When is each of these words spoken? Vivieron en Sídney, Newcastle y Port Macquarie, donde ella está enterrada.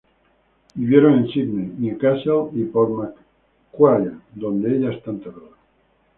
Vivieron 0.73 1.13
en 1.19 1.27
Sídney, 1.27 1.73
Newcastle 1.77 2.49
y 2.55 2.63
Port 2.63 2.89
Macquarie, 2.89 4.13
donde 4.33 4.75
ella 4.75 4.93
está 4.93 5.11
enterrada. 5.11 5.55